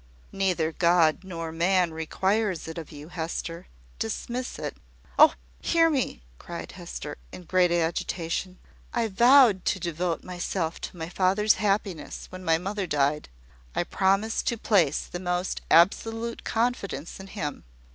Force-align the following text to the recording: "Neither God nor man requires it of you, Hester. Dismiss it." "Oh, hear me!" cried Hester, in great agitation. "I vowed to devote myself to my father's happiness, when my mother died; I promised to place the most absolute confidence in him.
"Neither 0.31 0.71
God 0.71 1.23
nor 1.23 1.51
man 1.51 1.93
requires 1.93 2.67
it 2.67 2.79
of 2.79 2.91
you, 2.91 3.09
Hester. 3.09 3.67
Dismiss 3.99 4.57
it." 4.57 4.77
"Oh, 5.19 5.35
hear 5.59 5.91
me!" 5.91 6.23
cried 6.39 6.71
Hester, 6.71 7.19
in 7.31 7.43
great 7.43 7.69
agitation. 7.71 8.57
"I 8.95 9.07
vowed 9.09 9.63
to 9.65 9.79
devote 9.79 10.23
myself 10.23 10.81
to 10.89 10.97
my 10.97 11.07
father's 11.09 11.53
happiness, 11.61 12.25
when 12.31 12.43
my 12.43 12.57
mother 12.57 12.87
died; 12.87 13.29
I 13.75 13.83
promised 13.83 14.47
to 14.47 14.57
place 14.57 15.01
the 15.01 15.19
most 15.19 15.61
absolute 15.69 16.43
confidence 16.43 17.19
in 17.19 17.27
him. 17.27 17.63